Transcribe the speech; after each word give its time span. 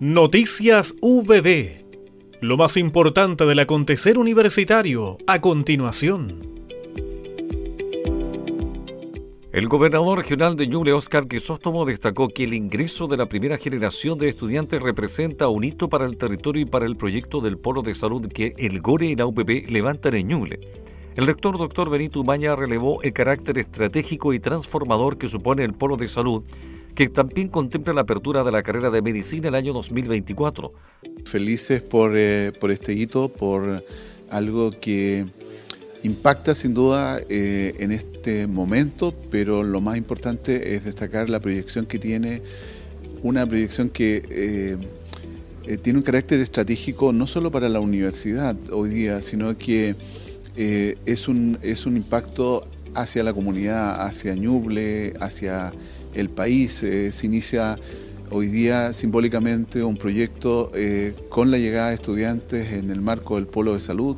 Noticias 0.00 0.94
VB. 1.02 1.84
Lo 2.40 2.56
más 2.56 2.76
importante 2.76 3.44
del 3.44 3.58
acontecer 3.58 4.16
universitario 4.16 5.18
a 5.26 5.40
continuación. 5.40 6.48
El 9.52 9.66
gobernador 9.66 10.18
regional 10.18 10.54
de 10.54 10.68
Ñuble, 10.68 10.92
Oscar 10.92 11.26
Quisóstomo, 11.26 11.84
destacó 11.84 12.28
que 12.28 12.44
el 12.44 12.54
ingreso 12.54 13.08
de 13.08 13.16
la 13.16 13.26
primera 13.26 13.58
generación 13.58 14.16
de 14.16 14.28
estudiantes 14.28 14.80
representa 14.80 15.48
un 15.48 15.64
hito 15.64 15.88
para 15.88 16.06
el 16.06 16.16
territorio 16.16 16.62
y 16.62 16.66
para 16.66 16.86
el 16.86 16.96
proyecto 16.96 17.40
del 17.40 17.58
polo 17.58 17.82
de 17.82 17.94
salud 17.94 18.28
que 18.28 18.54
el 18.56 18.80
GORE 18.80 19.06
y 19.06 19.16
la 19.16 19.26
UPP 19.26 19.68
levantan 19.68 20.14
en 20.14 20.28
Ñuble. 20.28 20.60
El 21.16 21.26
rector 21.26 21.58
doctor 21.58 21.90
Benito 21.90 22.20
Umaña 22.20 22.54
relevó 22.54 23.02
el 23.02 23.12
carácter 23.12 23.58
estratégico 23.58 24.32
y 24.32 24.38
transformador 24.38 25.18
que 25.18 25.28
supone 25.28 25.64
el 25.64 25.74
polo 25.74 25.96
de 25.96 26.06
salud 26.06 26.44
que 26.94 27.08
también 27.08 27.48
contempla 27.48 27.92
la 27.92 28.02
apertura 28.02 28.44
de 28.44 28.52
la 28.52 28.62
carrera 28.62 28.90
de 28.90 29.02
medicina 29.02 29.48
el 29.48 29.54
año 29.54 29.72
2024. 29.72 30.72
Felices 31.24 31.82
por, 31.82 32.12
eh, 32.16 32.52
por 32.58 32.70
este 32.70 32.92
hito, 32.92 33.28
por 33.28 33.84
algo 34.30 34.72
que 34.72 35.26
impacta 36.02 36.54
sin 36.54 36.74
duda 36.74 37.20
eh, 37.28 37.74
en 37.78 37.92
este 37.92 38.46
momento, 38.46 39.14
pero 39.30 39.62
lo 39.62 39.80
más 39.80 39.96
importante 39.96 40.74
es 40.74 40.84
destacar 40.84 41.30
la 41.30 41.40
proyección 41.40 41.86
que 41.86 41.98
tiene, 41.98 42.42
una 43.22 43.46
proyección 43.46 43.90
que 43.90 44.22
eh, 44.30 45.76
tiene 45.78 45.98
un 45.98 46.04
carácter 46.04 46.40
estratégico 46.40 47.12
no 47.12 47.26
solo 47.26 47.50
para 47.50 47.68
la 47.68 47.80
universidad 47.80 48.56
hoy 48.70 48.90
día, 48.90 49.22
sino 49.22 49.56
que 49.58 49.96
es, 50.56 51.28
un, 51.28 51.56
es 51.62 51.86
un 51.86 51.96
impacto 51.96 52.64
hacia 53.00 53.22
la 53.22 53.32
comunidad, 53.32 54.02
hacia 54.02 54.34
Ñuble, 54.34 55.14
hacia 55.20 55.72
el 56.14 56.28
país. 56.28 56.82
Eh, 56.82 57.12
se 57.12 57.26
inicia 57.26 57.78
hoy 58.30 58.48
día 58.48 58.92
simbólicamente 58.92 59.82
un 59.84 59.96
proyecto 59.96 60.70
eh, 60.74 61.14
con 61.28 61.50
la 61.50 61.58
llegada 61.58 61.90
de 61.90 61.94
estudiantes 61.94 62.72
en 62.72 62.90
el 62.90 63.00
marco 63.00 63.36
del 63.36 63.46
Polo 63.46 63.74
de 63.74 63.80
Salud. 63.80 64.16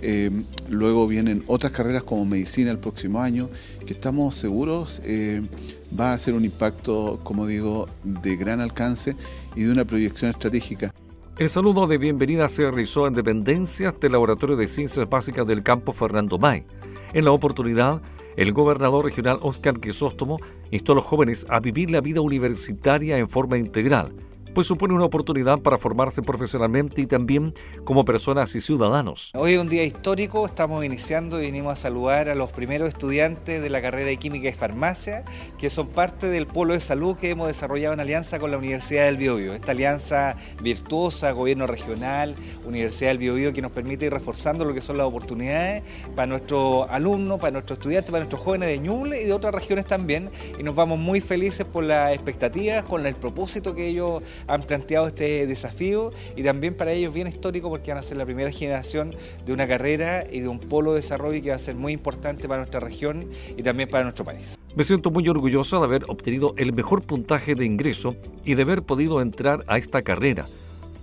Eh, 0.00 0.30
luego 0.68 1.06
vienen 1.06 1.44
otras 1.46 1.72
carreras 1.72 2.04
como 2.04 2.24
medicina 2.24 2.70
el 2.70 2.78
próximo 2.78 3.20
año, 3.20 3.48
que 3.86 3.92
estamos 3.92 4.34
seguros 4.36 5.00
va 5.98 6.12
a 6.12 6.18
ser 6.18 6.34
un 6.34 6.44
impacto, 6.44 7.20
como 7.22 7.46
digo, 7.46 7.88
de 8.02 8.36
gran 8.36 8.60
alcance 8.60 9.16
y 9.54 9.62
de 9.62 9.72
una 9.72 9.84
proyección 9.84 10.30
estratégica. 10.30 10.92
El 11.38 11.48
saludo 11.48 11.86
de 11.86 11.98
bienvenida 11.98 12.48
se 12.48 12.62
realizó 12.62 13.06
en 13.06 13.14
dependencias 13.14 13.98
del 14.00 14.12
Laboratorio 14.12 14.56
de 14.56 14.68
Ciencias 14.68 15.08
Básicas 15.08 15.46
del 15.46 15.62
Campo 15.62 15.92
Fernando 15.92 16.38
May. 16.38 16.64
En 17.12 17.24
la 17.24 17.30
oportunidad, 17.30 18.02
el 18.36 18.52
gobernador 18.52 19.04
regional 19.04 19.38
Oscar 19.42 19.80
Quisóstomo 19.80 20.38
instó 20.70 20.92
a 20.92 20.96
los 20.96 21.04
jóvenes 21.04 21.46
a 21.48 21.60
vivir 21.60 21.90
la 21.90 22.00
vida 22.00 22.20
universitaria 22.20 23.18
en 23.18 23.28
forma 23.28 23.58
integral, 23.58 24.12
pues 24.54 24.68
supone 24.68 24.94
una 24.94 25.04
oportunidad 25.04 25.58
para 25.58 25.78
formarse 25.78 26.22
profesionalmente 26.22 27.02
y 27.02 27.06
también 27.06 27.52
como 27.84 28.04
personas 28.04 28.54
y 28.54 28.60
ciudadanos. 28.60 29.32
Hoy 29.34 29.54
es 29.54 29.58
un 29.58 29.68
día 29.68 29.82
histórico, 29.82 30.46
estamos 30.46 30.84
iniciando 30.84 31.40
y 31.40 31.46
venimos 31.46 31.72
a 31.72 31.76
saludar 31.76 32.28
a 32.28 32.34
los 32.34 32.52
primeros 32.52 32.88
estudiantes 32.88 33.60
de 33.60 33.68
la 33.68 33.82
carrera 33.82 34.06
de 34.06 34.16
Química 34.16 34.48
y 34.48 34.52
Farmacia, 34.52 35.24
que 35.58 35.68
son 35.70 35.88
parte 35.88 36.28
del 36.28 36.46
polo 36.46 36.74
de 36.74 36.80
salud 36.80 37.16
que 37.16 37.30
hemos 37.30 37.48
desarrollado 37.48 37.94
en 37.94 38.00
alianza 38.00 38.38
con 38.38 38.52
la 38.52 38.56
Universidad 38.58 39.06
del 39.06 39.16
Biobío. 39.16 39.54
Esta 39.54 39.72
alianza 39.72 40.36
virtuosa, 40.62 41.32
gobierno 41.32 41.66
regional, 41.66 42.34
Universidad 42.64 43.10
del 43.10 43.18
Biobío, 43.18 43.52
que 43.52 43.60
nos 43.60 43.72
permite 43.72 44.06
ir 44.06 44.12
reforzando 44.12 44.64
lo 44.64 44.72
que 44.72 44.80
son 44.80 44.96
las 44.96 45.06
oportunidades 45.06 45.82
para 46.14 46.26
nuestros 46.26 46.86
alumnos, 46.90 47.40
para 47.40 47.50
nuestros 47.50 47.78
estudiantes, 47.78 48.10
para 48.10 48.22
nuestros 48.22 48.42
jóvenes 48.42 48.68
de 48.68 48.78
Ñuble 48.78 49.20
y 49.20 49.24
de 49.24 49.32
otras 49.32 49.52
regiones 49.52 49.86
también. 49.86 50.30
Y 50.58 50.62
nos 50.62 50.76
vamos 50.76 50.98
muy 50.98 51.20
felices 51.20 51.66
por 51.66 51.82
las 51.82 52.12
expectativas, 52.12 52.84
con 52.84 53.04
el 53.04 53.16
propósito 53.16 53.74
que 53.74 53.88
ellos 53.88 54.22
han 54.46 54.62
planteado 54.62 55.06
este 55.06 55.46
desafío 55.46 56.12
y 56.36 56.42
también 56.42 56.74
para 56.74 56.92
ellos 56.92 57.12
bien 57.12 57.26
histórico 57.26 57.68
porque 57.70 57.90
van 57.90 57.98
a 57.98 58.02
ser 58.02 58.16
la 58.16 58.24
primera 58.24 58.50
generación 58.50 59.14
de 59.44 59.52
una 59.52 59.66
carrera 59.66 60.24
y 60.30 60.40
de 60.40 60.48
un 60.48 60.58
polo 60.58 60.92
de 60.92 61.00
desarrollo 61.00 61.42
que 61.42 61.50
va 61.50 61.56
a 61.56 61.58
ser 61.58 61.74
muy 61.74 61.92
importante 61.92 62.48
para 62.48 62.60
nuestra 62.60 62.80
región 62.80 63.28
y 63.56 63.62
también 63.62 63.88
para 63.88 64.04
nuestro 64.04 64.24
país. 64.24 64.56
Me 64.76 64.84
siento 64.84 65.10
muy 65.10 65.28
orgulloso 65.28 65.78
de 65.78 65.84
haber 65.84 66.04
obtenido 66.08 66.54
el 66.56 66.72
mejor 66.72 67.02
puntaje 67.02 67.54
de 67.54 67.64
ingreso 67.64 68.16
y 68.44 68.54
de 68.54 68.62
haber 68.62 68.82
podido 68.82 69.20
entrar 69.20 69.64
a 69.68 69.78
esta 69.78 70.02
carrera. 70.02 70.46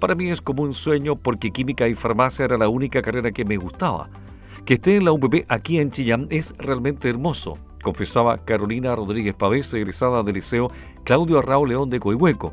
Para 0.00 0.14
mí 0.14 0.30
es 0.30 0.40
como 0.40 0.62
un 0.62 0.74
sueño 0.74 1.14
porque 1.16 1.50
química 1.50 1.86
y 1.86 1.94
farmacia 1.94 2.46
era 2.46 2.58
la 2.58 2.68
única 2.68 3.02
carrera 3.02 3.30
que 3.32 3.44
me 3.44 3.58
gustaba. 3.58 4.08
Que 4.64 4.74
esté 4.74 4.96
en 4.96 5.04
la 5.04 5.12
UPP 5.12 5.44
aquí 5.48 5.78
en 5.78 5.90
Chillán 5.90 6.26
es 6.30 6.54
realmente 6.58 7.08
hermoso, 7.08 7.58
confesaba 7.82 8.44
Carolina 8.44 8.96
Rodríguez 8.96 9.34
Pavés, 9.34 9.72
egresada 9.74 10.22
del 10.22 10.34
Liceo 10.34 10.70
Claudio 11.04 11.38
Arrao 11.38 11.66
León 11.66 11.90
de 11.90 12.00
Coihueco. 12.00 12.52